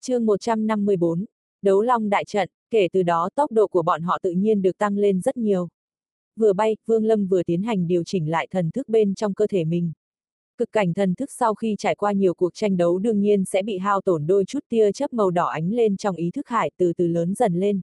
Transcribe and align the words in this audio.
chương 0.00 0.26
154, 0.26 1.24
đấu 1.62 1.80
long 1.80 2.08
đại 2.08 2.24
trận, 2.24 2.48
kể 2.70 2.88
từ 2.92 3.02
đó 3.02 3.28
tốc 3.34 3.52
độ 3.52 3.66
của 3.66 3.82
bọn 3.82 4.02
họ 4.02 4.18
tự 4.22 4.30
nhiên 4.30 4.62
được 4.62 4.78
tăng 4.78 4.96
lên 4.96 5.20
rất 5.20 5.36
nhiều. 5.36 5.68
Vừa 6.36 6.52
bay, 6.52 6.76
Vương 6.86 7.04
Lâm 7.04 7.26
vừa 7.26 7.42
tiến 7.42 7.62
hành 7.62 7.86
điều 7.86 8.04
chỉnh 8.04 8.30
lại 8.30 8.46
thần 8.50 8.70
thức 8.70 8.88
bên 8.88 9.14
trong 9.14 9.34
cơ 9.34 9.46
thể 9.46 9.64
mình. 9.64 9.92
Cực 10.58 10.72
cảnh 10.72 10.94
thần 10.94 11.14
thức 11.14 11.30
sau 11.32 11.54
khi 11.54 11.76
trải 11.78 11.94
qua 11.94 12.12
nhiều 12.12 12.34
cuộc 12.34 12.54
tranh 12.54 12.76
đấu 12.76 12.98
đương 12.98 13.20
nhiên 13.20 13.44
sẽ 13.44 13.62
bị 13.62 13.78
hao 13.78 14.00
tổn 14.00 14.26
đôi 14.26 14.44
chút 14.44 14.60
tia 14.68 14.92
chớp 14.92 15.12
màu 15.12 15.30
đỏ 15.30 15.46
ánh 15.46 15.72
lên 15.72 15.96
trong 15.96 16.16
ý 16.16 16.30
thức 16.30 16.48
hải 16.48 16.70
từ 16.76 16.92
từ 16.92 17.06
lớn 17.06 17.34
dần 17.34 17.54
lên. 17.54 17.80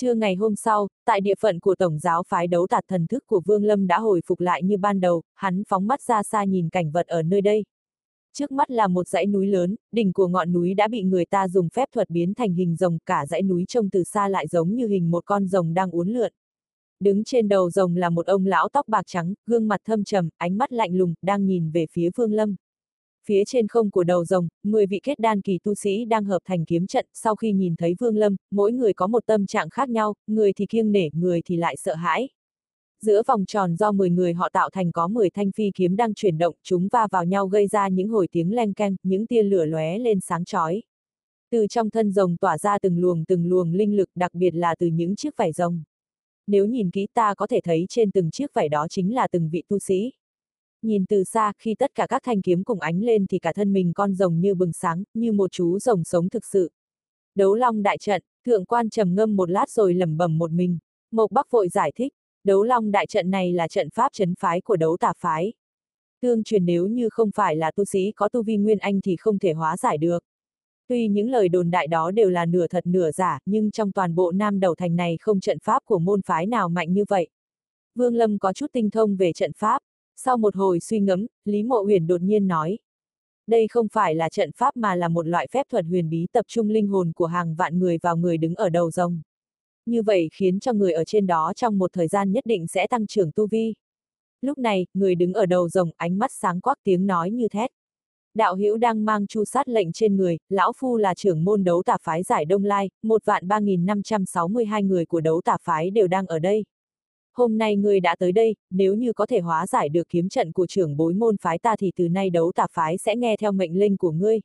Trưa 0.00 0.14
ngày 0.14 0.34
hôm 0.34 0.56
sau, 0.56 0.88
tại 1.04 1.20
địa 1.20 1.34
phận 1.40 1.60
của 1.60 1.74
Tổng 1.74 1.98
giáo 1.98 2.22
phái 2.22 2.46
đấu 2.46 2.66
tạt 2.66 2.84
thần 2.88 3.06
thức 3.06 3.26
của 3.26 3.40
Vương 3.44 3.64
Lâm 3.64 3.86
đã 3.86 3.98
hồi 3.98 4.20
phục 4.26 4.40
lại 4.40 4.62
như 4.62 4.76
ban 4.76 5.00
đầu, 5.00 5.22
hắn 5.34 5.62
phóng 5.68 5.86
mắt 5.86 6.02
ra 6.02 6.22
xa 6.22 6.44
nhìn 6.44 6.68
cảnh 6.68 6.90
vật 6.90 7.06
ở 7.06 7.22
nơi 7.22 7.40
đây. 7.40 7.64
Trước 8.38 8.52
mắt 8.52 8.70
là 8.70 8.88
một 8.88 9.08
dãy 9.08 9.26
núi 9.26 9.46
lớn, 9.46 9.76
đỉnh 9.92 10.12
của 10.12 10.28
ngọn 10.28 10.52
núi 10.52 10.74
đã 10.74 10.88
bị 10.88 11.02
người 11.02 11.24
ta 11.24 11.48
dùng 11.48 11.68
phép 11.68 11.88
thuật 11.94 12.10
biến 12.10 12.34
thành 12.34 12.54
hình 12.54 12.76
rồng, 12.76 12.98
cả 13.06 13.26
dãy 13.26 13.42
núi 13.42 13.64
trông 13.68 13.90
từ 13.90 14.04
xa 14.04 14.28
lại 14.28 14.46
giống 14.46 14.74
như 14.74 14.86
hình 14.86 15.10
một 15.10 15.24
con 15.26 15.46
rồng 15.46 15.74
đang 15.74 15.90
uốn 15.90 16.08
lượn. 16.08 16.32
Đứng 17.00 17.24
trên 17.24 17.48
đầu 17.48 17.70
rồng 17.70 17.96
là 17.96 18.10
một 18.10 18.26
ông 18.26 18.46
lão 18.46 18.68
tóc 18.68 18.88
bạc 18.88 19.02
trắng, 19.06 19.34
gương 19.46 19.68
mặt 19.68 19.80
thâm 19.84 20.04
trầm, 20.04 20.28
ánh 20.36 20.58
mắt 20.58 20.72
lạnh 20.72 20.94
lùng, 20.94 21.14
đang 21.22 21.46
nhìn 21.46 21.70
về 21.70 21.86
phía 21.92 22.10
Vương 22.16 22.32
Lâm. 22.32 22.56
Phía 23.26 23.44
trên 23.46 23.68
không 23.68 23.90
của 23.90 24.04
đầu 24.04 24.24
rồng, 24.24 24.48
10 24.62 24.86
vị 24.86 25.00
kết 25.02 25.18
đan 25.18 25.40
kỳ 25.40 25.58
tu 25.64 25.74
sĩ 25.74 26.04
đang 26.04 26.24
hợp 26.24 26.40
thành 26.44 26.64
kiếm 26.64 26.86
trận, 26.86 27.06
sau 27.12 27.36
khi 27.36 27.52
nhìn 27.52 27.76
thấy 27.76 27.94
Vương 27.98 28.16
Lâm, 28.16 28.36
mỗi 28.50 28.72
người 28.72 28.92
có 28.92 29.06
một 29.06 29.26
tâm 29.26 29.46
trạng 29.46 29.70
khác 29.70 29.88
nhau, 29.88 30.14
người 30.26 30.52
thì 30.52 30.66
kiêng 30.66 30.92
nể, 30.92 31.08
người 31.12 31.40
thì 31.44 31.56
lại 31.56 31.76
sợ 31.76 31.94
hãi. 31.94 32.28
Giữa 33.06 33.22
vòng 33.26 33.44
tròn 33.46 33.76
do 33.76 33.92
10 33.92 34.10
người 34.10 34.34
họ 34.34 34.48
tạo 34.52 34.70
thành 34.70 34.92
có 34.92 35.08
10 35.08 35.30
thanh 35.30 35.52
phi 35.52 35.70
kiếm 35.74 35.96
đang 35.96 36.14
chuyển 36.14 36.38
động, 36.38 36.54
chúng 36.62 36.88
va 36.92 37.08
vào 37.10 37.24
nhau 37.24 37.46
gây 37.46 37.66
ra 37.66 37.88
những 37.88 38.08
hồi 38.08 38.28
tiếng 38.32 38.54
leng 38.54 38.74
keng, 38.74 38.96
những 39.02 39.26
tia 39.26 39.42
lửa 39.42 39.64
lóe 39.64 39.98
lên 39.98 40.20
sáng 40.20 40.44
chói. 40.44 40.82
Từ 41.50 41.66
trong 41.66 41.90
thân 41.90 42.12
rồng 42.12 42.36
tỏa 42.36 42.58
ra 42.58 42.78
từng 42.78 42.98
luồng 42.98 43.24
từng 43.24 43.46
luồng 43.46 43.72
linh 43.72 43.96
lực, 43.96 44.08
đặc 44.14 44.34
biệt 44.34 44.50
là 44.50 44.74
từ 44.78 44.86
những 44.86 45.16
chiếc 45.16 45.36
vảy 45.36 45.52
rồng. 45.52 45.82
Nếu 46.46 46.66
nhìn 46.66 46.90
kỹ 46.90 47.06
ta 47.14 47.34
có 47.34 47.46
thể 47.46 47.60
thấy 47.64 47.86
trên 47.88 48.10
từng 48.10 48.30
chiếc 48.30 48.54
vảy 48.54 48.68
đó 48.68 48.86
chính 48.90 49.14
là 49.14 49.28
từng 49.28 49.48
vị 49.52 49.62
tu 49.68 49.78
sĩ. 49.78 50.12
Nhìn 50.82 51.04
từ 51.06 51.24
xa, 51.24 51.52
khi 51.58 51.74
tất 51.74 51.94
cả 51.94 52.06
các 52.06 52.22
thanh 52.24 52.42
kiếm 52.42 52.64
cùng 52.64 52.80
ánh 52.80 53.00
lên 53.00 53.26
thì 53.26 53.38
cả 53.38 53.52
thân 53.52 53.72
mình 53.72 53.92
con 53.94 54.14
rồng 54.14 54.40
như 54.40 54.54
bừng 54.54 54.72
sáng, 54.72 55.04
như 55.14 55.32
một 55.32 55.52
chú 55.52 55.78
rồng 55.78 56.04
sống 56.04 56.28
thực 56.28 56.44
sự. 56.44 56.70
Đấu 57.34 57.54
long 57.54 57.82
đại 57.82 57.98
trận, 57.98 58.22
thượng 58.46 58.64
quan 58.64 58.90
trầm 58.90 59.14
ngâm 59.14 59.36
một 59.36 59.50
lát 59.50 59.70
rồi 59.70 59.94
lẩm 59.94 60.16
bẩm 60.16 60.38
một 60.38 60.52
mình. 60.52 60.78
Mộc 61.12 61.32
Bắc 61.32 61.50
vội 61.50 61.68
giải 61.68 61.92
thích, 61.96 62.12
đấu 62.46 62.62
long 62.62 62.90
đại 62.90 63.06
trận 63.06 63.30
này 63.30 63.52
là 63.52 63.68
trận 63.68 63.90
pháp 63.90 64.12
chấn 64.12 64.34
phái 64.34 64.60
của 64.60 64.76
đấu 64.76 64.96
tà 64.96 65.12
phái. 65.18 65.52
Tương 66.20 66.44
truyền 66.44 66.66
nếu 66.66 66.86
như 66.86 67.08
không 67.08 67.30
phải 67.34 67.56
là 67.56 67.70
tu 67.70 67.84
sĩ 67.84 68.12
có 68.16 68.28
tu 68.28 68.42
vi 68.42 68.56
nguyên 68.56 68.78
anh 68.78 69.00
thì 69.00 69.16
không 69.16 69.38
thể 69.38 69.52
hóa 69.52 69.76
giải 69.76 69.98
được. 69.98 70.24
Tuy 70.88 71.08
những 71.08 71.30
lời 71.30 71.48
đồn 71.48 71.70
đại 71.70 71.86
đó 71.86 72.10
đều 72.10 72.30
là 72.30 72.46
nửa 72.46 72.66
thật 72.66 72.86
nửa 72.86 73.10
giả, 73.10 73.38
nhưng 73.46 73.70
trong 73.70 73.92
toàn 73.92 74.14
bộ 74.14 74.32
Nam 74.32 74.60
Đầu 74.60 74.74
Thành 74.74 74.96
này 74.96 75.16
không 75.20 75.40
trận 75.40 75.58
pháp 75.58 75.82
của 75.84 75.98
môn 75.98 76.22
phái 76.22 76.46
nào 76.46 76.68
mạnh 76.68 76.92
như 76.92 77.04
vậy. 77.08 77.28
Vương 77.94 78.14
Lâm 78.14 78.38
có 78.38 78.52
chút 78.52 78.66
tinh 78.72 78.90
thông 78.90 79.16
về 79.16 79.32
trận 79.32 79.52
pháp. 79.52 79.82
Sau 80.16 80.36
một 80.36 80.56
hồi 80.56 80.80
suy 80.80 81.00
ngẫm, 81.00 81.26
Lý 81.44 81.62
Mộ 81.62 81.82
Huyền 81.82 82.06
đột 82.06 82.20
nhiên 82.20 82.48
nói. 82.48 82.78
Đây 83.46 83.68
không 83.68 83.88
phải 83.92 84.14
là 84.14 84.28
trận 84.28 84.50
pháp 84.52 84.76
mà 84.76 84.94
là 84.94 85.08
một 85.08 85.26
loại 85.26 85.46
phép 85.52 85.66
thuật 85.70 85.84
huyền 85.84 86.10
bí 86.10 86.26
tập 86.32 86.44
trung 86.48 86.70
linh 86.70 86.88
hồn 86.88 87.12
của 87.12 87.26
hàng 87.26 87.54
vạn 87.54 87.78
người 87.78 87.98
vào 88.02 88.16
người 88.16 88.38
đứng 88.38 88.54
ở 88.54 88.68
đầu 88.68 88.90
rồng. 88.90 89.20
Như 89.86 90.02
vậy 90.02 90.28
khiến 90.32 90.60
cho 90.60 90.72
người 90.72 90.92
ở 90.92 91.04
trên 91.04 91.26
đó 91.26 91.52
trong 91.56 91.78
một 91.78 91.92
thời 91.92 92.08
gian 92.08 92.32
nhất 92.32 92.46
định 92.46 92.66
sẽ 92.66 92.86
tăng 92.86 93.06
trưởng 93.06 93.32
tu 93.32 93.46
vi. 93.46 93.74
Lúc 94.40 94.58
này, 94.58 94.86
người 94.94 95.14
đứng 95.14 95.32
ở 95.32 95.46
đầu 95.46 95.68
rồng 95.68 95.90
ánh 95.96 96.18
mắt 96.18 96.30
sáng 96.32 96.60
quắc 96.60 96.78
tiếng 96.84 97.06
nói 97.06 97.30
như 97.30 97.48
thét. 97.48 97.70
Đạo 98.34 98.54
hữu 98.54 98.76
đang 98.76 99.04
mang 99.04 99.26
chu 99.26 99.44
sát 99.44 99.68
lệnh 99.68 99.92
trên 99.92 100.16
người, 100.16 100.38
lão 100.48 100.72
phu 100.76 100.96
là 100.96 101.14
trưởng 101.14 101.44
môn 101.44 101.64
đấu 101.64 101.82
tà 101.82 101.96
phái 102.02 102.22
giải 102.22 102.44
Đông 102.44 102.64
Lai, 102.64 102.90
một 103.02 103.24
vạn 103.24 103.48
ba 103.48 103.58
nghìn 103.58 103.86
năm 103.86 104.02
trăm 104.02 104.26
sáu 104.26 104.48
mươi 104.48 104.64
hai 104.64 104.82
người 104.82 105.06
của 105.06 105.20
đấu 105.20 105.40
tà 105.44 105.56
phái 105.62 105.90
đều 105.90 106.06
đang 106.08 106.26
ở 106.26 106.38
đây. 106.38 106.64
Hôm 107.34 107.58
nay 107.58 107.76
người 107.76 108.00
đã 108.00 108.16
tới 108.18 108.32
đây, 108.32 108.54
nếu 108.70 108.94
như 108.94 109.12
có 109.12 109.26
thể 109.26 109.40
hóa 109.40 109.66
giải 109.66 109.88
được 109.88 110.08
kiếm 110.08 110.28
trận 110.28 110.52
của 110.52 110.66
trưởng 110.66 110.96
bối 110.96 111.14
môn 111.14 111.36
phái 111.36 111.58
ta 111.58 111.76
thì 111.76 111.92
từ 111.96 112.08
nay 112.08 112.30
đấu 112.30 112.52
tà 112.54 112.66
phái 112.72 112.98
sẽ 112.98 113.16
nghe 113.16 113.36
theo 113.36 113.52
mệnh 113.52 113.78
lệnh 113.78 113.96
của 113.96 114.12
ngươi. 114.12 114.40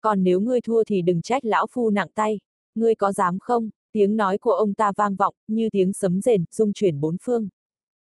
Còn 0.00 0.24
nếu 0.24 0.40
ngươi 0.40 0.60
thua 0.60 0.84
thì 0.84 1.02
đừng 1.02 1.22
trách 1.22 1.44
lão 1.44 1.66
phu 1.70 1.90
nặng 1.90 2.08
tay, 2.14 2.40
ngươi 2.74 2.94
có 2.94 3.12
dám 3.12 3.38
không? 3.40 3.70
Tiếng 3.92 4.16
nói 4.16 4.38
của 4.38 4.52
ông 4.52 4.74
ta 4.74 4.92
vang 4.96 5.16
vọng, 5.16 5.34
như 5.48 5.68
tiếng 5.72 5.92
sấm 5.92 6.20
rền, 6.20 6.44
rung 6.50 6.72
chuyển 6.72 7.00
bốn 7.00 7.16
phương. 7.22 7.48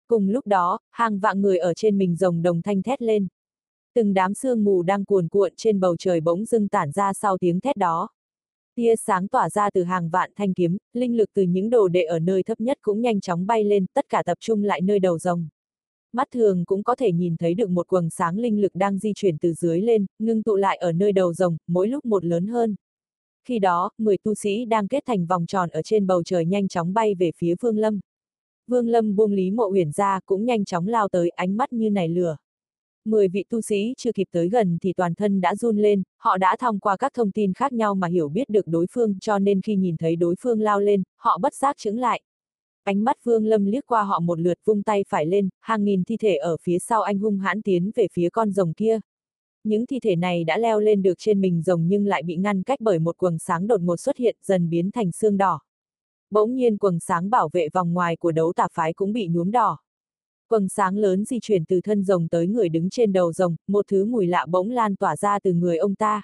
Cùng 0.09 0.29
lúc 0.29 0.47
đó, 0.47 0.79
hàng 0.91 1.19
vạn 1.19 1.43
người 1.43 1.59
ở 1.59 1.75
trên 1.75 1.99
mình 1.99 2.17
rồng 2.17 2.43
đồng 2.43 2.63
thanh 2.63 2.83
thét 2.83 3.03
lên, 3.03 3.27
Từng 3.95 4.15
đám 4.15 4.35
sương 4.35 4.65
mù 4.65 4.83
đang 4.83 5.05
cuồn 5.05 5.29
cuộn 5.29 5.53
trên 5.57 5.81
bầu 5.81 5.97
trời 5.97 6.21
bỗng 6.21 6.45
dưng 6.45 6.69
tản 6.69 6.91
ra 6.93 7.13
sau 7.13 7.39
tiếng 7.39 7.61
thét 7.61 7.77
đó. 7.77 8.09
Tia 8.75 8.97
sáng 8.97 9.29
tỏa 9.29 9.51
ra 9.51 9.71
từ 9.71 9.83
hàng 9.83 10.09
vạn 10.11 10.31
thanh 10.37 10.55
kiếm, 10.55 10.77
linh 10.93 11.17
lực 11.17 11.31
từ 11.35 11.43
những 11.43 11.71
đồ 11.71 11.89
đệ 11.89 12.03
ở 12.03 12.19
nơi 12.19 12.43
thấp 12.43 12.61
nhất 12.61 12.79
cũng 12.83 13.01
nhanh 13.01 13.21
chóng 13.21 13.47
bay 13.47 13.65
lên, 13.65 13.87
tất 13.95 14.09
cả 14.09 14.23
tập 14.23 14.39
trung 14.41 14.63
lại 14.65 14.81
nơi 14.81 14.99
đầu 14.99 15.19
rồng. 15.19 15.49
Mắt 16.13 16.29
thường 16.31 16.65
cũng 16.65 16.83
có 16.83 16.95
thể 16.95 17.13
nhìn 17.13 17.37
thấy 17.37 17.55
được 17.55 17.71
một 17.71 17.87
quầng 17.87 18.11
sáng 18.11 18.39
linh 18.39 18.61
lực 18.61 18.75
đang 18.75 18.99
di 18.99 19.13
chuyển 19.15 19.39
từ 19.39 19.53
dưới 19.53 19.81
lên, 19.81 20.07
ngưng 20.19 20.43
tụ 20.43 20.57
lại 20.57 20.77
ở 20.77 20.93
nơi 20.93 21.13
đầu 21.13 21.33
rồng, 21.33 21.57
mỗi 21.67 21.89
lúc 21.89 22.05
một 22.05 22.25
lớn 22.25 22.47
hơn. 22.47 22.77
Khi 23.51 23.59
đó, 23.59 23.91
10 23.99 24.17
tu 24.19 24.35
sĩ 24.35 24.65
đang 24.65 24.89
kết 24.89 25.03
thành 25.07 25.27
vòng 25.27 25.47
tròn 25.47 25.71
ở 25.71 25.83
trên 25.83 26.07
bầu 26.07 26.23
trời 26.23 26.47
nhanh 26.47 26.69
chóng 26.69 26.95
bay 26.95 27.15
về 27.15 27.31
phía 27.37 27.55
Vương 27.61 27.79
Lâm. 27.79 28.01
Vương 28.67 28.89
Lâm 28.89 29.17
buông 29.17 29.33
Lý 29.33 29.51
Mộ 29.51 29.65
Huyền 29.69 29.93
ra 29.93 30.21
cũng 30.27 30.45
nhanh 30.45 30.65
chóng 30.65 30.87
lao 30.87 31.09
tới 31.09 31.29
ánh 31.29 31.57
mắt 31.57 31.73
như 31.73 31.91
nảy 31.91 32.09
lửa. 32.09 32.37
Mười 33.05 33.29
vị 33.29 33.45
tu 33.49 33.61
sĩ 33.61 33.95
chưa 33.97 34.13
kịp 34.13 34.27
tới 34.33 34.49
gần 34.49 34.79
thì 34.83 34.93
toàn 34.93 35.15
thân 35.15 35.41
đã 35.41 35.55
run 35.55 35.77
lên, 35.77 36.03
họ 36.19 36.39
đã 36.39 36.57
thông 36.61 36.79
qua 36.79 36.97
các 36.97 37.13
thông 37.15 37.31
tin 37.31 37.53
khác 37.53 37.73
nhau 37.73 37.95
mà 37.95 38.09
hiểu 38.09 38.29
biết 38.29 38.49
được 38.49 38.67
đối 38.67 38.87
phương 38.91 39.19
cho 39.21 39.39
nên 39.39 39.63
khi 39.63 39.77
nhìn 39.77 39.97
thấy 39.97 40.17
đối 40.17 40.35
phương 40.41 40.61
lao 40.61 40.81
lên, 40.81 41.03
họ 41.17 41.39
bất 41.39 41.55
giác 41.55 41.77
chứng 41.79 41.99
lại. 41.99 42.23
Ánh 42.85 43.05
mắt 43.05 43.17
Vương 43.25 43.47
Lâm 43.47 43.65
liếc 43.65 43.87
qua 43.87 44.03
họ 44.03 44.21
một 44.21 44.41
lượt 44.41 44.59
vung 44.65 44.83
tay 44.83 45.05
phải 45.09 45.27
lên, 45.27 45.49
hàng 45.61 45.85
nghìn 45.85 46.05
thi 46.05 46.17
thể 46.17 46.37
ở 46.37 46.57
phía 46.63 46.79
sau 46.79 47.03
anh 47.03 47.19
hung 47.19 47.39
hãn 47.39 47.63
tiến 47.63 47.91
về 47.95 48.07
phía 48.13 48.31
con 48.31 48.51
rồng 48.53 48.73
kia. 48.73 49.01
Những 49.65 49.87
thi 49.87 50.01
thể 50.01 50.17
này 50.17 50.45
đã 50.45 50.59
leo 50.59 50.81
lên 50.81 51.03
được 51.03 51.15
trên 51.19 51.41
mình 51.41 51.63
rồng 51.63 51.89
nhưng 51.89 52.07
lại 52.07 52.23
bị 52.23 52.37
ngăn 52.37 52.63
cách 52.63 52.81
bởi 52.81 52.99
một 52.99 53.17
quầng 53.17 53.39
sáng 53.39 53.67
đột 53.67 53.81
ngột 53.81 53.97
xuất 53.97 54.17
hiện 54.17 54.37
dần 54.43 54.71
biến 54.71 54.91
thành 54.91 55.13
xương 55.13 55.37
đỏ. 55.37 55.61
Bỗng 56.31 56.55
nhiên 56.55 56.79
quầng 56.79 57.01
sáng 57.01 57.31
bảo 57.31 57.49
vệ 57.53 57.69
vòng 57.73 57.93
ngoài 57.93 58.17
của 58.17 58.33
đấu 58.33 58.53
tà 58.53 58.69
phái 58.73 58.93
cũng 58.93 59.13
bị 59.13 59.29
nhuốm 59.29 59.51
đỏ. 59.51 59.79
Quầng 60.49 60.69
sáng 60.69 60.97
lớn 60.97 61.25
di 61.25 61.39
chuyển 61.43 61.65
từ 61.65 61.81
thân 61.81 62.05
rồng 62.05 62.29
tới 62.29 62.47
người 62.47 62.69
đứng 62.69 62.91
trên 62.91 63.13
đầu 63.13 63.33
rồng, 63.33 63.57
một 63.67 63.87
thứ 63.89 64.05
mùi 64.05 64.27
lạ 64.27 64.47
bỗng 64.49 64.71
lan 64.71 64.97
tỏa 64.97 65.17
ra 65.17 65.39
từ 65.39 65.53
người 65.53 65.77
ông 65.79 65.95
ta. 65.95 66.23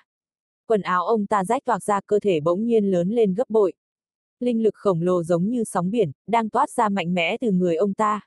Quần 0.67 0.83
áo 0.83 1.07
ông 1.07 1.27
ta 1.27 1.45
rách 1.45 1.65
toạc 1.65 1.83
ra 1.83 2.01
cơ 2.07 2.19
thể 2.19 2.41
bỗng 2.41 2.65
nhiên 2.65 2.91
lớn 2.91 3.09
lên 3.09 3.35
gấp 3.35 3.51
bội. 3.51 3.73
Linh 4.41 4.63
lực 4.63 4.75
khổng 4.75 5.03
lồ 5.03 5.23
giống 5.23 5.51
như 5.51 5.65
sóng 5.65 5.91
biển, 5.91 6.13
đang 6.27 6.51
toát 6.51 6.71
ra 6.71 6.89
mạnh 6.89 7.15
mẽ 7.15 7.37
từ 7.41 7.51
người 7.51 7.77
ông 7.77 7.95
ta. 7.95 8.21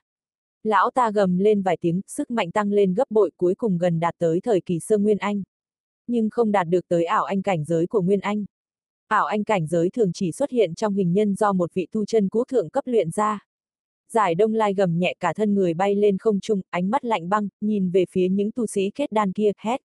Lão 0.64 0.90
ta 0.90 1.10
gầm 1.10 1.38
lên 1.38 1.62
vài 1.62 1.76
tiếng, 1.80 2.00
sức 2.06 2.30
mạnh 2.30 2.50
tăng 2.50 2.72
lên 2.72 2.94
gấp 2.94 3.10
bội 3.10 3.30
cuối 3.36 3.54
cùng 3.54 3.78
gần 3.78 4.00
đạt 4.00 4.14
tới 4.18 4.40
thời 4.40 4.60
kỳ 4.60 4.80
sơ 4.80 4.98
Nguyên 4.98 5.18
Anh. 5.18 5.42
Nhưng 6.06 6.30
không 6.30 6.52
đạt 6.52 6.66
được 6.68 6.88
tới 6.88 7.04
ảo 7.04 7.24
anh 7.24 7.42
cảnh 7.42 7.64
giới 7.64 7.86
của 7.86 8.02
Nguyên 8.02 8.20
Anh. 8.20 8.44
Ảo 9.08 9.26
anh 9.26 9.44
cảnh 9.44 9.66
giới 9.66 9.90
thường 9.90 10.12
chỉ 10.12 10.32
xuất 10.32 10.50
hiện 10.50 10.74
trong 10.74 10.94
hình 10.94 11.12
nhân 11.12 11.34
do 11.34 11.52
một 11.52 11.74
vị 11.74 11.86
tu 11.92 12.04
chân 12.04 12.28
quốc 12.28 12.48
thượng 12.48 12.70
cấp 12.70 12.86
luyện 12.86 13.10
ra 13.10 13.50
giải 14.12 14.34
đông 14.34 14.54
lai 14.54 14.74
gầm 14.74 14.98
nhẹ 14.98 15.14
cả 15.20 15.32
thân 15.32 15.54
người 15.54 15.74
bay 15.74 15.94
lên 15.94 16.18
không 16.18 16.40
trung, 16.40 16.60
ánh 16.70 16.90
mắt 16.90 17.04
lạnh 17.04 17.28
băng, 17.28 17.48
nhìn 17.60 17.90
về 17.90 18.04
phía 18.10 18.28
những 18.28 18.52
tu 18.52 18.66
sĩ 18.66 18.90
kết 18.94 19.12
đan 19.12 19.32
kia, 19.32 19.50
hét. 19.58 19.80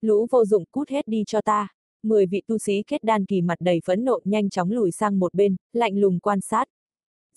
Lũ 0.00 0.26
vô 0.30 0.44
dụng 0.44 0.64
cút 0.70 0.88
hết 0.88 1.08
đi 1.08 1.24
cho 1.26 1.40
ta. 1.40 1.68
Mười 2.02 2.26
vị 2.26 2.42
tu 2.46 2.58
sĩ 2.58 2.82
kết 2.86 3.04
đan 3.04 3.24
kỳ 3.24 3.40
mặt 3.40 3.56
đầy 3.60 3.80
phẫn 3.84 4.04
nộ 4.04 4.20
nhanh 4.24 4.50
chóng 4.50 4.70
lùi 4.70 4.90
sang 4.90 5.18
một 5.18 5.34
bên, 5.34 5.56
lạnh 5.72 6.00
lùng 6.00 6.18
quan 6.20 6.40
sát. 6.40 6.68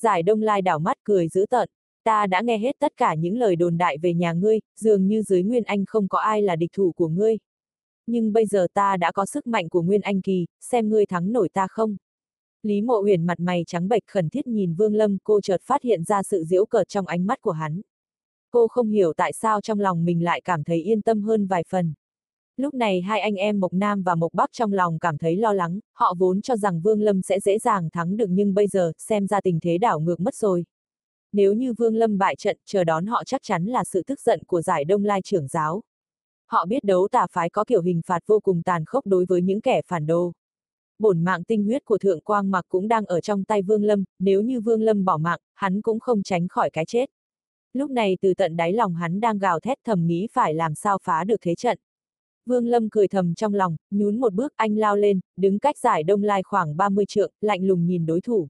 Giải 0.01 0.23
đông 0.23 0.41
lai 0.41 0.61
đảo 0.61 0.79
mắt 0.79 0.97
cười 1.03 1.27
dữ 1.27 1.45
tợn. 1.49 1.69
Ta 2.03 2.27
đã 2.27 2.41
nghe 2.41 2.57
hết 2.57 2.75
tất 2.79 2.97
cả 2.97 3.15
những 3.15 3.37
lời 3.37 3.55
đồn 3.55 3.77
đại 3.77 3.97
về 3.97 4.13
nhà 4.13 4.33
ngươi, 4.33 4.59
dường 4.75 5.07
như 5.07 5.21
dưới 5.21 5.43
Nguyên 5.43 5.63
Anh 5.63 5.85
không 5.85 6.07
có 6.07 6.19
ai 6.19 6.41
là 6.41 6.55
địch 6.55 6.71
thủ 6.73 6.91
của 6.91 7.07
ngươi. 7.07 7.37
Nhưng 8.07 8.33
bây 8.33 8.45
giờ 8.45 8.67
ta 8.73 8.97
đã 8.97 9.11
có 9.11 9.25
sức 9.25 9.47
mạnh 9.47 9.69
của 9.69 9.81
Nguyên 9.81 10.01
Anh 10.01 10.21
kỳ, 10.21 10.45
xem 10.61 10.89
ngươi 10.89 11.05
thắng 11.05 11.31
nổi 11.31 11.49
ta 11.49 11.67
không. 11.69 11.97
Lý 12.63 12.81
Mộ 12.81 13.01
Huyền 13.01 13.25
mặt 13.25 13.39
mày 13.39 13.63
trắng 13.67 13.87
bệch 13.87 14.03
khẩn 14.07 14.29
thiết 14.29 14.47
nhìn 14.47 14.73
Vương 14.73 14.95
Lâm, 14.95 15.17
cô 15.23 15.41
chợt 15.41 15.61
phát 15.63 15.81
hiện 15.81 16.03
ra 16.03 16.23
sự 16.23 16.43
giễu 16.43 16.65
cợt 16.65 16.87
trong 16.87 17.07
ánh 17.07 17.25
mắt 17.25 17.41
của 17.41 17.51
hắn. 17.51 17.81
Cô 18.51 18.67
không 18.67 18.87
hiểu 18.87 19.13
tại 19.17 19.33
sao 19.33 19.61
trong 19.61 19.79
lòng 19.79 20.05
mình 20.05 20.23
lại 20.23 20.41
cảm 20.41 20.63
thấy 20.63 20.81
yên 20.81 21.01
tâm 21.01 21.21
hơn 21.21 21.47
vài 21.47 21.63
phần. 21.69 21.93
Lúc 22.57 22.73
này 22.73 23.01
hai 23.01 23.19
anh 23.19 23.35
em 23.35 23.59
Mộc 23.59 23.73
Nam 23.73 24.03
và 24.03 24.15
Mộc 24.15 24.33
Bắc 24.33 24.49
trong 24.51 24.73
lòng 24.73 24.99
cảm 24.99 25.17
thấy 25.17 25.37
lo 25.37 25.53
lắng, 25.53 25.79
họ 25.93 26.13
vốn 26.17 26.41
cho 26.41 26.57
rằng 26.57 26.81
Vương 26.81 27.01
Lâm 27.01 27.21
sẽ 27.21 27.39
dễ 27.39 27.59
dàng 27.59 27.89
thắng 27.89 28.17
được 28.17 28.27
nhưng 28.29 28.53
bây 28.53 28.67
giờ, 28.67 28.91
xem 28.97 29.27
ra 29.27 29.41
tình 29.41 29.59
thế 29.61 29.77
đảo 29.77 29.99
ngược 29.99 30.19
mất 30.19 30.35
rồi. 30.35 30.65
Nếu 31.33 31.53
như 31.53 31.73
Vương 31.73 31.95
Lâm 31.95 32.17
bại 32.17 32.35
trận, 32.35 32.57
chờ 32.65 32.83
đón 32.83 33.05
họ 33.05 33.23
chắc 33.25 33.41
chắn 33.43 33.65
là 33.65 33.83
sự 33.83 34.03
tức 34.07 34.21
giận 34.21 34.43
của 34.47 34.61
giải 34.61 34.85
Đông 34.85 35.05
Lai 35.05 35.21
trưởng 35.21 35.47
giáo. 35.47 35.83
Họ 36.47 36.65
biết 36.65 36.83
đấu 36.83 37.07
tà 37.11 37.27
phái 37.31 37.49
có 37.49 37.63
kiểu 37.63 37.81
hình 37.81 38.01
phạt 38.05 38.23
vô 38.27 38.39
cùng 38.39 38.61
tàn 38.63 38.85
khốc 38.85 39.05
đối 39.05 39.25
với 39.25 39.41
những 39.41 39.61
kẻ 39.61 39.81
phản 39.87 40.05
đồ 40.07 40.33
bổn 41.01 41.23
mạng 41.23 41.43
tinh 41.43 41.63
huyết 41.63 41.85
của 41.85 41.97
Thượng 41.97 42.21
Quang 42.21 42.51
Mặc 42.51 42.65
cũng 42.69 42.87
đang 42.87 43.05
ở 43.05 43.21
trong 43.21 43.43
tay 43.43 43.61
Vương 43.61 43.83
Lâm, 43.83 44.03
nếu 44.19 44.41
như 44.41 44.61
Vương 44.61 44.81
Lâm 44.81 45.05
bỏ 45.05 45.17
mạng, 45.17 45.39
hắn 45.53 45.81
cũng 45.81 45.99
không 45.99 46.23
tránh 46.23 46.47
khỏi 46.47 46.69
cái 46.69 46.85
chết. 46.85 47.09
Lúc 47.73 47.91
này 47.91 48.17
từ 48.21 48.33
tận 48.33 48.55
đáy 48.55 48.73
lòng 48.73 48.95
hắn 48.95 49.19
đang 49.19 49.39
gào 49.39 49.59
thét 49.59 49.77
thầm 49.85 50.07
nghĩ 50.07 50.27
phải 50.31 50.53
làm 50.53 50.75
sao 50.75 50.97
phá 51.03 51.23
được 51.23 51.35
thế 51.41 51.55
trận. 51.55 51.77
Vương 52.45 52.67
Lâm 52.67 52.89
cười 52.89 53.07
thầm 53.07 53.33
trong 53.35 53.53
lòng, 53.53 53.75
nhún 53.91 54.19
một 54.19 54.33
bước 54.33 54.53
anh 54.55 54.77
lao 54.77 54.95
lên, 54.95 55.19
đứng 55.37 55.59
cách 55.59 55.77
giải 55.77 56.03
đông 56.03 56.23
lai 56.23 56.43
khoảng 56.43 56.77
30 56.77 57.05
trượng, 57.05 57.31
lạnh 57.41 57.63
lùng 57.63 57.85
nhìn 57.85 58.05
đối 58.05 58.21
thủ. 58.21 58.47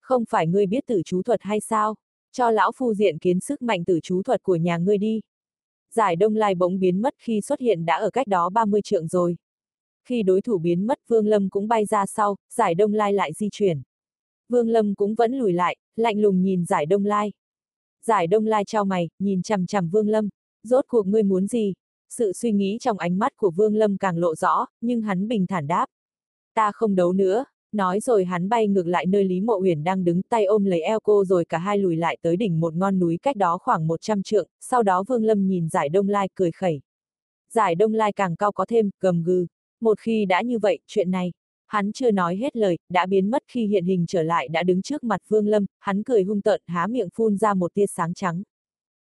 Không 0.00 0.24
phải 0.28 0.46
ngươi 0.46 0.66
biết 0.66 0.86
tử 0.86 1.02
chú 1.04 1.22
thuật 1.22 1.42
hay 1.42 1.60
sao? 1.60 1.94
Cho 2.32 2.50
lão 2.50 2.72
phu 2.76 2.94
diện 2.94 3.18
kiến 3.18 3.40
sức 3.40 3.62
mạnh 3.62 3.84
tử 3.84 4.00
chú 4.02 4.22
thuật 4.22 4.42
của 4.42 4.56
nhà 4.56 4.78
ngươi 4.78 4.98
đi. 4.98 5.20
Giải 5.94 6.16
đông 6.16 6.36
lai 6.36 6.54
bỗng 6.54 6.78
biến 6.78 7.02
mất 7.02 7.14
khi 7.18 7.40
xuất 7.40 7.60
hiện 7.60 7.84
đã 7.84 7.96
ở 7.96 8.10
cách 8.10 8.26
đó 8.26 8.48
30 8.48 8.82
trượng 8.82 9.08
rồi. 9.08 9.36
Khi 10.04 10.22
đối 10.22 10.42
thủ 10.42 10.58
biến 10.58 10.86
mất 10.86 10.98
Vương 11.08 11.26
Lâm 11.26 11.48
cũng 11.50 11.68
bay 11.68 11.86
ra 11.86 12.06
sau, 12.06 12.36
giải 12.54 12.74
đông 12.74 12.94
lai 12.94 13.12
lại 13.12 13.32
di 13.32 13.48
chuyển. 13.52 13.82
Vương 14.48 14.68
Lâm 14.68 14.94
cũng 14.94 15.14
vẫn 15.14 15.34
lùi 15.34 15.52
lại, 15.52 15.76
lạnh 15.96 16.20
lùng 16.20 16.42
nhìn 16.42 16.64
giải 16.64 16.86
đông 16.86 17.04
lai. 17.04 17.32
Giải 18.04 18.26
đông 18.26 18.46
lai 18.46 18.64
trao 18.64 18.84
mày, 18.84 19.08
nhìn 19.18 19.42
chằm 19.42 19.66
chằm 19.66 19.88
Vương 19.88 20.08
Lâm. 20.08 20.28
Rốt 20.62 20.84
cuộc 20.88 21.06
ngươi 21.06 21.22
muốn 21.22 21.46
gì? 21.46 21.74
Sự 22.10 22.32
suy 22.32 22.52
nghĩ 22.52 22.78
trong 22.80 22.98
ánh 22.98 23.18
mắt 23.18 23.32
của 23.36 23.50
Vương 23.50 23.74
Lâm 23.74 23.96
càng 23.98 24.18
lộ 24.18 24.34
rõ, 24.34 24.66
nhưng 24.80 25.02
hắn 25.02 25.28
bình 25.28 25.46
thản 25.46 25.66
đáp. 25.66 25.86
Ta 26.54 26.72
không 26.72 26.94
đấu 26.94 27.12
nữa, 27.12 27.44
nói 27.72 28.00
rồi 28.00 28.24
hắn 28.24 28.48
bay 28.48 28.68
ngược 28.68 28.86
lại 28.86 29.06
nơi 29.06 29.24
Lý 29.24 29.40
Mộ 29.40 29.58
Huyền 29.58 29.84
đang 29.84 30.04
đứng 30.04 30.22
tay 30.22 30.44
ôm 30.44 30.64
lấy 30.64 30.80
eo 30.80 31.00
cô 31.00 31.24
rồi 31.24 31.44
cả 31.44 31.58
hai 31.58 31.78
lùi 31.78 31.96
lại 31.96 32.18
tới 32.22 32.36
đỉnh 32.36 32.60
một 32.60 32.74
ngọn 32.74 32.98
núi 32.98 33.18
cách 33.22 33.36
đó 33.36 33.58
khoảng 33.58 33.86
100 33.86 34.22
trượng, 34.22 34.48
sau 34.60 34.82
đó 34.82 35.04
Vương 35.08 35.24
Lâm 35.24 35.46
nhìn 35.46 35.68
giải 35.68 35.88
đông 35.88 36.08
lai 36.08 36.28
cười 36.34 36.50
khẩy. 36.50 36.80
Giải 37.52 37.74
đông 37.74 37.94
lai 37.94 38.12
càng 38.12 38.36
cao 38.36 38.52
có 38.52 38.66
thêm, 38.66 38.90
gầm 39.00 39.22
gừ. 39.22 39.46
Một 39.80 40.00
khi 40.00 40.24
đã 40.24 40.42
như 40.42 40.58
vậy, 40.58 40.78
chuyện 40.86 41.10
này, 41.10 41.32
hắn 41.66 41.92
chưa 41.92 42.10
nói 42.10 42.36
hết 42.36 42.56
lời, 42.56 42.78
đã 42.88 43.06
biến 43.06 43.30
mất 43.30 43.42
khi 43.48 43.66
hiện 43.66 43.84
hình 43.84 44.04
trở 44.08 44.22
lại 44.22 44.48
đã 44.48 44.62
đứng 44.62 44.82
trước 44.82 45.04
mặt 45.04 45.20
Vương 45.28 45.46
Lâm, 45.46 45.66
hắn 45.78 46.02
cười 46.02 46.22
hung 46.22 46.42
tợn 46.42 46.60
há 46.66 46.86
miệng 46.86 47.08
phun 47.14 47.36
ra 47.36 47.54
một 47.54 47.74
tia 47.74 47.86
sáng 47.86 48.14
trắng. 48.14 48.42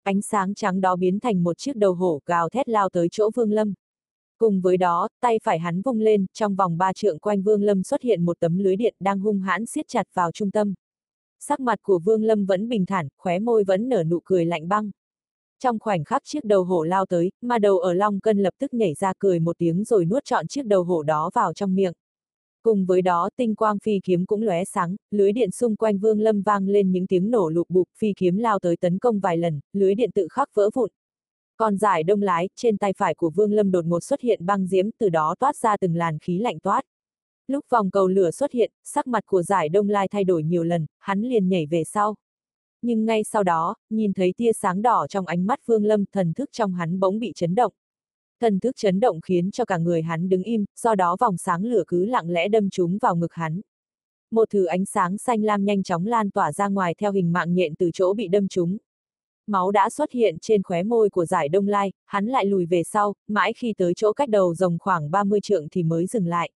Ánh 0.04 0.22
sáng 0.22 0.54
trắng 0.54 0.82
đó 0.82 0.96
biến 0.96 1.20
thành 1.20 1.44
một 1.44 1.58
chiếc 1.58 1.76
đầu 1.76 1.94
hổ 1.94 2.22
gào 2.26 2.50
thét 2.50 2.70
lao 2.70 2.90
tới 2.90 3.08
chỗ 3.12 3.30
Vương 3.36 3.52
Lâm. 3.52 3.74
Cùng 4.38 4.62
với 4.62 4.78
đó, 4.78 5.08
tay 5.22 5.40
phải 5.44 5.60
hắn 5.60 5.82
vung 5.82 6.00
lên, 6.00 6.26
trong 6.34 6.56
vòng 6.56 6.78
ba 6.78 6.94
trượng 6.94 7.20
quanh 7.20 7.42
Vương 7.42 7.64
Lâm 7.64 7.84
xuất 7.84 8.02
hiện 8.02 8.26
một 8.26 8.40
tấm 8.40 8.58
lưới 8.58 8.76
điện 8.76 8.96
đang 9.00 9.20
hung 9.20 9.40
hãn 9.40 9.66
siết 9.66 9.88
chặt 9.88 10.08
vào 10.14 10.32
trung 10.32 10.52
tâm. 10.52 10.74
Sắc 11.40 11.60
mặt 11.60 11.80
của 11.82 12.00
Vương 12.00 12.24
Lâm 12.24 12.46
vẫn 12.46 12.70
bình 12.70 12.86
thản, 12.86 13.08
khóe 13.18 13.40
môi 13.40 13.64
vẫn 13.64 13.90
nở 13.90 14.04
nụ 14.04 14.20
cười 14.26 14.46
lạnh 14.46 14.68
băng. 14.68 14.92
Trong 15.60 15.80
khoảnh 15.80 16.04
khắc 16.04 16.22
chiếc 16.26 16.44
đầu 16.44 16.64
hổ 16.64 16.84
lao 16.84 17.06
tới, 17.06 17.32
mà 17.42 17.60
đầu 17.60 17.80
ở 17.80 17.94
Long 17.94 18.20
Cân 18.20 18.38
lập 18.38 18.54
tức 18.60 18.74
nhảy 18.74 18.94
ra 18.94 19.14
cười 19.20 19.40
một 19.40 19.58
tiếng 19.58 19.84
rồi 19.84 20.06
nuốt 20.06 20.26
trọn 20.26 20.48
chiếc 20.48 20.66
đầu 20.66 20.84
hổ 20.84 21.04
đó 21.04 21.32
vào 21.34 21.54
trong 21.54 21.76
miệng. 21.76 21.94
Cùng 22.64 22.86
với 22.86 23.02
đó 23.02 23.30
tinh 23.38 23.56
quang 23.56 23.80
phi 23.80 24.00
kiếm 24.04 24.26
cũng 24.26 24.42
lóe 24.42 24.66
sáng, 24.66 24.96
lưới 25.12 25.32
điện 25.32 25.52
xung 25.52 25.76
quanh 25.76 25.98
Vương 25.98 26.20
Lâm 26.20 26.42
vang 26.42 26.68
lên 26.68 26.92
những 26.92 27.08
tiếng 27.08 27.32
nổ 27.32 27.50
lục 27.50 27.70
bục, 27.70 27.88
phi 27.98 28.14
kiếm 28.18 28.38
lao 28.38 28.60
tới 28.60 28.78
tấn 28.78 29.00
công 29.00 29.20
vài 29.20 29.38
lần, 29.38 29.60
lưới 29.74 29.96
điện 29.96 30.10
tự 30.16 30.28
khắc 30.32 30.50
vỡ 30.54 30.70
vụn. 30.74 30.90
Còn 31.57 31.78
giải 31.78 32.04
đông 32.04 32.22
lái, 32.22 32.50
trên 32.56 32.78
tay 32.78 32.94
phải 32.98 33.16
của 33.16 33.30
Vương 33.30 33.54
Lâm 33.54 33.72
đột 33.72 33.86
ngột 33.86 34.04
xuất 34.04 34.22
hiện 34.22 34.46
băng 34.46 34.68
diếm 34.68 34.90
từ 34.98 35.10
đó 35.10 35.36
toát 35.40 35.56
ra 35.56 35.78
từng 35.78 35.96
làn 35.96 36.19
khí 36.19 36.40
lạnh 36.40 36.60
toát. 36.60 36.81
Lúc 37.48 37.66
vòng 37.69 37.92
cầu 37.92 38.07
lửa 38.07 38.31
xuất 38.31 38.52
hiện, 38.52 38.72
sắc 38.84 39.07
mặt 39.07 39.24
của 39.25 39.44
giải 39.44 39.69
đông 39.69 39.90
lai 39.90 40.07
thay 40.07 40.24
đổi 40.24 40.44
nhiều 40.44 40.63
lần, 40.63 40.86
hắn 41.00 41.22
liền 41.22 41.50
nhảy 41.50 41.66
về 41.66 41.84
sau. 41.84 42.16
Nhưng 42.81 43.06
ngay 43.06 43.24
sau 43.24 43.44
đó, 43.44 43.75
nhìn 43.90 44.13
thấy 44.13 44.34
tia 44.38 44.54
sáng 44.54 44.81
đỏ 44.81 45.07
trong 45.10 45.25
ánh 45.25 45.46
mắt 45.46 45.60
Vương 45.66 45.86
Lâm, 45.86 46.06
thần 46.06 46.34
thức 46.34 46.50
trong 46.52 46.74
hắn 46.74 47.00
bỗng 47.00 47.19
bị 47.19 47.31
chấn 47.36 47.56
động. 47.56 47.74
Thần 48.42 48.60
thức 48.60 48.75
chấn 48.78 49.00
động 49.00 49.22
khiến 49.22 49.51
cho 49.51 49.66
cả 49.66 49.78
người 49.78 50.01
hắn 50.01 50.30
đứng 50.30 50.44
im, 50.44 50.66
do 50.80 50.96
đó 50.96 51.18
vòng 51.19 51.38
sáng 51.38 51.66
lửa 51.66 51.84
cứ 51.88 52.06
lặng 52.06 52.30
lẽ 52.30 52.48
đâm 52.48 52.69
trúng 52.69 52.98
vào 52.98 53.16
ngực 53.16 53.34
hắn. 53.34 53.62
Một 54.31 54.50
thứ 54.50 54.66
ánh 54.66 54.86
sáng 54.86 55.18
xanh 55.18 55.44
lam 55.44 55.66
nhanh 55.66 55.84
chóng 55.84 56.06
lan 56.06 56.31
tỏa 56.31 56.51
ra 56.51 56.68
ngoài 56.68 56.96
theo 56.98 57.12
hình 57.12 57.34
mạng 57.34 57.54
nhện 57.54 57.75
từ 57.75 57.90
chỗ 57.94 58.13
bị 58.13 58.28
đâm 58.28 58.48
trúng. 58.48 58.78
Máu 59.48 59.72
đã 59.72 59.90
xuất 59.90 60.12
hiện 60.12 60.38
trên 60.42 60.64
khóe 60.64 60.84
môi 60.84 61.10
của 61.10 61.26
giải 61.26 61.50
đông 61.50 61.68
lai, 61.68 61.92
hắn 62.06 62.26
lại 62.26 62.46
lùi 62.46 62.66
về 62.66 62.84
sau, 62.84 63.14
mãi 63.28 63.54
khi 63.54 63.74
tới 63.78 63.94
chỗ 63.96 64.14
cách 64.14 64.30
đầu 64.30 64.56
rồng 64.56 64.78
khoảng 64.80 65.12
30 65.12 65.42
trượng 65.42 65.70
thì 65.70 65.84
mới 65.84 66.06
dừng 66.06 66.28
lại. 66.28 66.52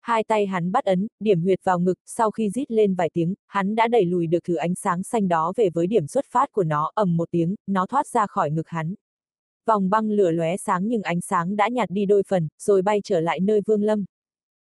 Hai 0.00 0.24
tay 0.24 0.46
hắn 0.46 0.72
bắt 0.72 0.84
ấn, 0.84 1.06
điểm 1.20 1.42
huyệt 1.42 1.60
vào 1.64 1.78
ngực, 1.78 1.98
sau 2.06 2.30
khi 2.30 2.50
rít 2.50 2.70
lên 2.70 2.94
vài 2.94 3.10
tiếng, 3.12 3.34
hắn 3.46 3.74
đã 3.74 3.88
đẩy 3.88 4.04
lùi 4.04 4.26
được 4.26 4.44
thứ 4.44 4.54
ánh 4.54 4.74
sáng 4.74 5.02
xanh 5.02 5.28
đó 5.28 5.52
về 5.56 5.70
với 5.70 5.86
điểm 5.86 6.06
xuất 6.06 6.24
phát 6.30 6.52
của 6.52 6.64
nó, 6.64 6.90
ầm 6.94 7.16
một 7.16 7.30
tiếng, 7.30 7.54
nó 7.66 7.86
thoát 7.86 8.06
ra 8.06 8.26
khỏi 8.26 8.50
ngực 8.50 8.68
hắn. 8.68 8.94
Vòng 9.66 9.90
băng 9.90 10.10
lửa 10.10 10.30
lóe 10.30 10.56
sáng 10.56 10.88
nhưng 10.88 11.02
ánh 11.02 11.20
sáng 11.20 11.56
đã 11.56 11.68
nhạt 11.68 11.90
đi 11.90 12.06
đôi 12.06 12.22
phần, 12.28 12.48
rồi 12.58 12.82
bay 12.82 13.00
trở 13.04 13.20
lại 13.20 13.40
nơi 13.40 13.60
Vương 13.66 13.82
Lâm. 13.82 14.04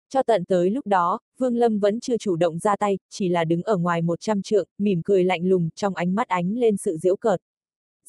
Cho 0.09 0.23
tận 0.23 0.45
tới 0.45 0.69
lúc 0.69 0.87
đó, 0.87 1.19
Vương 1.37 1.55
Lâm 1.55 1.79
vẫn 1.79 1.99
chưa 1.99 2.17
chủ 2.17 2.35
động 2.35 2.59
ra 2.59 2.75
tay, 2.75 2.97
chỉ 3.09 3.29
là 3.29 3.43
đứng 3.43 3.63
ở 3.63 3.77
ngoài 3.77 4.01
100 4.01 4.41
trượng, 4.41 4.67
mỉm 4.77 5.01
cười 5.05 5.23
lạnh 5.23 5.45
lùng, 5.45 5.69
trong 5.75 5.95
ánh 5.95 6.15
mắt 6.15 6.27
ánh 6.27 6.57
lên 6.57 6.77
sự 6.77 6.97
diễu 6.97 7.15
cợt. 7.15 7.41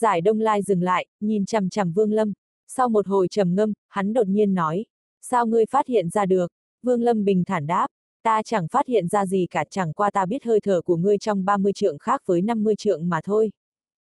Giải 0.01 0.21
Đông 0.21 0.41
Lai 0.41 0.63
dừng 0.63 0.83
lại, 0.83 1.07
nhìn 1.21 1.47
chằm 1.47 1.69
chằm 1.69 1.93
Vương 1.93 2.13
Lâm. 2.13 2.33
Sau 2.67 2.89
một 2.89 3.07
hồi 3.07 3.29
trầm 3.29 3.55
ngâm, 3.55 3.73
hắn 3.89 4.13
đột 4.13 4.27
nhiên 4.27 4.55
nói, 4.55 4.85
sao 5.21 5.47
ngươi 5.47 5.67
phát 5.67 5.87
hiện 5.87 6.09
ra 6.09 6.27
được? 6.27 6.53
Vương 6.83 7.03
Lâm 7.03 7.25
bình 7.25 7.45
thản 7.45 7.67
đáp, 7.67 7.87
ta 8.23 8.43
chẳng 8.43 8.69
phát 8.69 8.87
hiện 8.87 9.09
ra 9.09 9.27
gì 9.27 9.47
cả 9.51 9.65
chẳng 9.71 9.93
qua 9.93 10.11
ta 10.11 10.27
biết 10.27 10.45
hơi 10.45 10.61
thở 10.61 10.83
của 10.83 10.97
ngươi 10.97 11.19
trong 11.19 11.45
30 11.45 11.73
trượng 11.73 11.99
khác 11.99 12.23
với 12.27 12.43
50 12.43 12.75
trượng 12.77 13.09
mà 13.09 13.21
thôi. 13.25 13.51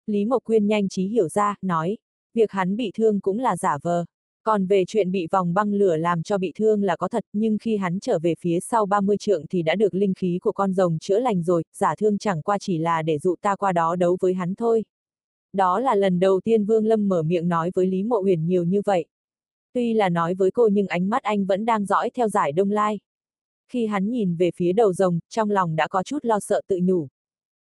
Lý 0.06 0.24
Mộc 0.24 0.44
Quyên 0.44 0.66
nhanh 0.66 0.88
trí 0.88 1.06
hiểu 1.06 1.28
ra, 1.28 1.54
nói, 1.62 1.98
việc 2.34 2.50
hắn 2.50 2.76
bị 2.76 2.90
thương 2.94 3.20
cũng 3.20 3.38
là 3.38 3.56
giả 3.56 3.78
vờ. 3.82 4.04
Còn 4.42 4.66
về 4.66 4.84
chuyện 4.86 5.10
bị 5.10 5.26
vòng 5.30 5.54
băng 5.54 5.74
lửa 5.74 5.96
làm 5.96 6.22
cho 6.22 6.38
bị 6.38 6.52
thương 6.56 6.82
là 6.82 6.96
có 6.96 7.08
thật, 7.08 7.24
nhưng 7.32 7.58
khi 7.58 7.76
hắn 7.76 8.00
trở 8.00 8.18
về 8.18 8.34
phía 8.40 8.60
sau 8.60 8.86
30 8.86 9.16
trượng 9.16 9.46
thì 9.46 9.62
đã 9.62 9.74
được 9.74 9.94
linh 9.94 10.14
khí 10.14 10.38
của 10.42 10.52
con 10.52 10.72
rồng 10.72 10.98
chữa 10.98 11.18
lành 11.18 11.42
rồi, 11.42 11.62
giả 11.74 11.94
thương 11.98 12.18
chẳng 12.18 12.42
qua 12.42 12.58
chỉ 12.58 12.78
là 12.78 13.02
để 13.02 13.18
dụ 13.18 13.34
ta 13.40 13.56
qua 13.56 13.72
đó 13.72 13.96
đấu 13.96 14.16
với 14.20 14.34
hắn 14.34 14.54
thôi. 14.54 14.84
Đó 15.52 15.80
là 15.80 15.94
lần 15.94 16.20
đầu 16.20 16.40
tiên 16.44 16.64
Vương 16.64 16.86
Lâm 16.86 17.08
mở 17.08 17.22
miệng 17.22 17.48
nói 17.48 17.70
với 17.74 17.86
Lý 17.86 18.02
Mộ 18.02 18.16
Huyền 18.16 18.46
nhiều 18.46 18.64
như 18.64 18.82
vậy. 18.84 19.06
Tuy 19.72 19.94
là 19.94 20.08
nói 20.08 20.34
với 20.34 20.50
cô 20.50 20.68
nhưng 20.72 20.86
ánh 20.86 21.08
mắt 21.08 21.22
anh 21.22 21.46
vẫn 21.46 21.64
đang 21.64 21.86
dõi 21.86 22.10
theo 22.10 22.28
giải 22.28 22.52
đông 22.52 22.70
lai. 22.70 22.98
Khi 23.68 23.86
hắn 23.86 24.10
nhìn 24.10 24.36
về 24.36 24.50
phía 24.56 24.72
đầu 24.72 24.92
rồng, 24.92 25.18
trong 25.28 25.50
lòng 25.50 25.76
đã 25.76 25.88
có 25.88 26.02
chút 26.02 26.18
lo 26.24 26.40
sợ 26.40 26.60
tự 26.66 26.78
nhủ. 26.82 27.08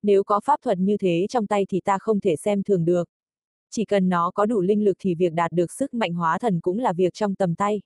Nếu 0.03 0.23
có 0.23 0.39
pháp 0.39 0.59
thuật 0.61 0.77
như 0.77 0.97
thế 0.97 1.25
trong 1.29 1.47
tay 1.47 1.65
thì 1.69 1.79
ta 1.79 1.97
không 1.97 2.19
thể 2.19 2.35
xem 2.35 2.63
thường 2.63 2.85
được. 2.85 3.09
Chỉ 3.69 3.85
cần 3.85 4.09
nó 4.09 4.31
có 4.31 4.45
đủ 4.45 4.61
linh 4.61 4.83
lực 4.83 4.97
thì 4.99 5.15
việc 5.15 5.33
đạt 5.33 5.51
được 5.51 5.71
sức 5.71 5.93
mạnh 5.93 6.13
hóa 6.13 6.39
thần 6.39 6.59
cũng 6.59 6.79
là 6.79 6.93
việc 6.93 7.13
trong 7.13 7.35
tầm 7.35 7.55
tay. 7.55 7.81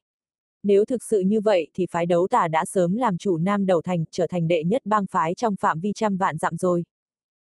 Nếu 0.63 0.85
thực 0.85 1.03
sự 1.03 1.19
như 1.19 1.41
vậy 1.41 1.67
thì 1.73 1.85
phái 1.91 2.05
đấu 2.05 2.27
tả 2.27 2.47
đã 2.47 2.65
sớm 2.65 2.95
làm 2.95 3.17
chủ 3.17 3.37
Nam 3.37 3.65
Đầu 3.65 3.81
Thành, 3.81 4.05
trở 4.11 4.27
thành 4.27 4.47
đệ 4.47 4.63
nhất 4.63 4.81
bang 4.85 5.05
phái 5.11 5.35
trong 5.35 5.55
phạm 5.55 5.79
vi 5.79 5.91
trăm 5.95 6.17
vạn 6.17 6.37
dặm 6.37 6.57
rồi. 6.57 6.83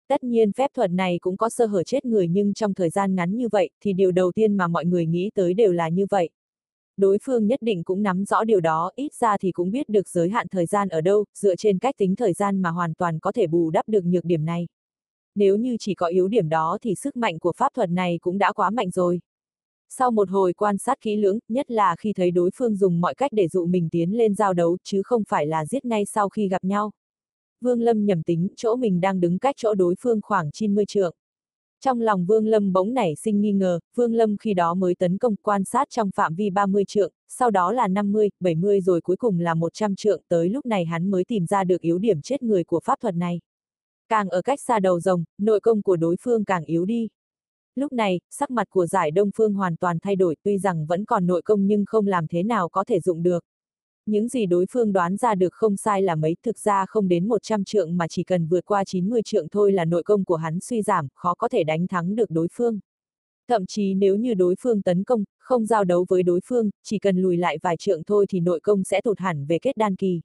Tất 0.08 0.24
nhiên 0.24 0.52
phép 0.52 0.70
thuật 0.74 0.90
này 0.90 1.18
cũng 1.22 1.36
có 1.36 1.48
sơ 1.48 1.66
hở 1.66 1.82
chết 1.82 2.04
người 2.04 2.28
nhưng 2.28 2.54
trong 2.54 2.74
thời 2.74 2.90
gian 2.90 3.14
ngắn 3.14 3.36
như 3.36 3.48
vậy 3.48 3.70
thì 3.80 3.92
điều 3.92 4.10
đầu 4.10 4.32
tiên 4.32 4.56
mà 4.56 4.68
mọi 4.68 4.84
người 4.84 5.06
nghĩ 5.06 5.30
tới 5.34 5.54
đều 5.54 5.72
là 5.72 5.88
như 5.88 6.06
vậy. 6.10 6.30
Đối 6.96 7.18
phương 7.22 7.46
nhất 7.46 7.62
định 7.62 7.84
cũng 7.84 8.02
nắm 8.02 8.24
rõ 8.24 8.44
điều 8.44 8.60
đó, 8.60 8.90
ít 8.96 9.14
ra 9.14 9.36
thì 9.40 9.52
cũng 9.52 9.70
biết 9.70 9.88
được 9.88 10.08
giới 10.08 10.28
hạn 10.28 10.46
thời 10.48 10.66
gian 10.66 10.88
ở 10.88 11.00
đâu, 11.00 11.24
dựa 11.34 11.56
trên 11.56 11.78
cách 11.78 11.94
tính 11.98 12.16
thời 12.16 12.32
gian 12.32 12.62
mà 12.62 12.70
hoàn 12.70 12.94
toàn 12.94 13.18
có 13.18 13.32
thể 13.32 13.46
bù 13.46 13.70
đắp 13.70 13.88
được 13.88 14.04
nhược 14.04 14.24
điểm 14.24 14.44
này. 14.44 14.66
Nếu 15.34 15.56
như 15.56 15.76
chỉ 15.80 15.94
có 15.94 16.06
yếu 16.06 16.28
điểm 16.28 16.48
đó 16.48 16.78
thì 16.82 16.94
sức 16.94 17.16
mạnh 17.16 17.38
của 17.38 17.52
pháp 17.56 17.74
thuật 17.74 17.90
này 17.90 18.18
cũng 18.22 18.38
đã 18.38 18.52
quá 18.52 18.70
mạnh 18.70 18.90
rồi. 18.90 19.20
Sau 19.88 20.10
một 20.10 20.30
hồi 20.30 20.52
quan 20.52 20.78
sát 20.78 21.00
kỹ 21.00 21.16
lưỡng, 21.16 21.38
nhất 21.48 21.70
là 21.70 21.96
khi 21.98 22.12
thấy 22.12 22.30
đối 22.30 22.50
phương 22.54 22.76
dùng 22.76 23.00
mọi 23.00 23.14
cách 23.14 23.32
để 23.32 23.48
dụ 23.48 23.66
mình 23.66 23.88
tiến 23.90 24.16
lên 24.16 24.34
giao 24.34 24.54
đấu 24.54 24.76
chứ 24.84 25.02
không 25.04 25.22
phải 25.28 25.46
là 25.46 25.66
giết 25.66 25.84
ngay 25.84 26.04
sau 26.04 26.28
khi 26.28 26.48
gặp 26.48 26.64
nhau. 26.64 26.90
Vương 27.60 27.80
Lâm 27.80 28.06
nhầm 28.06 28.22
tính 28.22 28.48
chỗ 28.56 28.76
mình 28.76 29.00
đang 29.00 29.20
đứng 29.20 29.38
cách 29.38 29.54
chỗ 29.58 29.74
đối 29.74 29.94
phương 30.00 30.20
khoảng 30.22 30.50
90 30.50 30.84
trượng. 30.88 31.14
Trong 31.80 32.00
lòng 32.00 32.26
Vương 32.26 32.46
Lâm 32.46 32.72
bỗng 32.72 32.94
nảy 32.94 33.14
sinh 33.14 33.40
nghi 33.40 33.52
ngờ, 33.52 33.80
Vương 33.94 34.14
Lâm 34.14 34.36
khi 34.36 34.54
đó 34.54 34.74
mới 34.74 34.94
tấn 34.94 35.18
công 35.18 35.36
quan 35.36 35.64
sát 35.64 35.88
trong 35.90 36.10
phạm 36.14 36.34
vi 36.34 36.50
30 36.50 36.84
trượng, 36.84 37.12
sau 37.28 37.50
đó 37.50 37.72
là 37.72 37.88
50, 37.88 38.30
70 38.40 38.80
rồi 38.80 39.00
cuối 39.00 39.16
cùng 39.16 39.40
là 39.40 39.54
100 39.54 39.96
trượng, 39.96 40.22
tới 40.28 40.48
lúc 40.48 40.66
này 40.66 40.84
hắn 40.84 41.10
mới 41.10 41.24
tìm 41.24 41.46
ra 41.46 41.64
được 41.64 41.80
yếu 41.80 41.98
điểm 41.98 42.20
chết 42.20 42.42
người 42.42 42.64
của 42.64 42.80
pháp 42.84 43.00
thuật 43.00 43.14
này. 43.14 43.40
Càng 44.08 44.28
ở 44.28 44.42
cách 44.42 44.60
xa 44.60 44.80
đầu 44.80 45.00
rồng, 45.00 45.24
nội 45.38 45.60
công 45.60 45.82
của 45.82 45.96
đối 45.96 46.16
phương 46.20 46.44
càng 46.44 46.64
yếu 46.64 46.84
đi. 46.84 47.08
Lúc 47.74 47.92
này, 47.92 48.20
sắc 48.30 48.50
mặt 48.50 48.66
của 48.70 48.86
giải 48.86 49.10
đông 49.10 49.30
phương 49.36 49.54
hoàn 49.54 49.76
toàn 49.76 49.98
thay 49.98 50.16
đổi 50.16 50.36
tuy 50.42 50.58
rằng 50.58 50.86
vẫn 50.86 51.04
còn 51.04 51.26
nội 51.26 51.42
công 51.42 51.66
nhưng 51.66 51.84
không 51.86 52.06
làm 52.06 52.26
thế 52.26 52.42
nào 52.42 52.68
có 52.68 52.84
thể 52.84 53.00
dụng 53.00 53.22
được. 53.22 53.44
Những 54.08 54.28
gì 54.28 54.46
đối 54.46 54.66
phương 54.70 54.92
đoán 54.92 55.16
ra 55.16 55.34
được 55.34 55.52
không 55.52 55.76
sai 55.76 56.02
là 56.02 56.14
mấy, 56.14 56.36
thực 56.42 56.58
ra 56.58 56.86
không 56.86 57.08
đến 57.08 57.28
100 57.28 57.64
trượng 57.64 57.96
mà 57.96 58.08
chỉ 58.08 58.22
cần 58.22 58.46
vượt 58.46 58.64
qua 58.64 58.84
90 58.84 59.22
trượng 59.22 59.48
thôi 59.48 59.72
là 59.72 59.84
nội 59.84 60.02
công 60.02 60.24
của 60.24 60.36
hắn 60.36 60.60
suy 60.60 60.82
giảm, 60.82 61.08
khó 61.14 61.34
có 61.34 61.48
thể 61.48 61.64
đánh 61.64 61.86
thắng 61.86 62.14
được 62.14 62.30
đối 62.30 62.48
phương. 62.52 62.78
Thậm 63.48 63.66
chí 63.66 63.94
nếu 63.94 64.16
như 64.16 64.34
đối 64.34 64.54
phương 64.60 64.82
tấn 64.82 65.04
công, 65.04 65.24
không 65.38 65.66
giao 65.66 65.84
đấu 65.84 66.06
với 66.08 66.22
đối 66.22 66.40
phương, 66.44 66.70
chỉ 66.84 66.98
cần 66.98 67.22
lùi 67.22 67.36
lại 67.36 67.58
vài 67.62 67.76
trượng 67.76 68.04
thôi 68.04 68.26
thì 68.28 68.40
nội 68.40 68.60
công 68.60 68.84
sẽ 68.84 69.00
tụt 69.00 69.18
hẳn 69.18 69.46
về 69.46 69.58
kết 69.58 69.76
đan 69.76 69.96
kỳ. 69.96 70.20